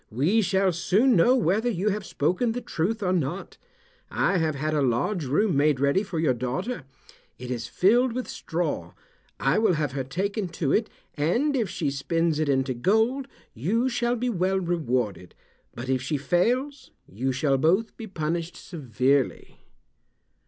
[0.09, 3.57] "We shall soon know whether you have spoken the truth or not.
[4.09, 6.85] I have had a large room made ready for your daughter.
[7.37, 8.93] It is filled with straw.
[9.39, 13.89] I will have her taken to it, and if she spins it into gold you
[13.89, 15.35] shall be well rewarded,
[15.75, 19.59] but if she fails you shall both be punished severely."